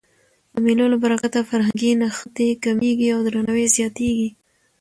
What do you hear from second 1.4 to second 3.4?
فرهنګي نښتي کمېږي او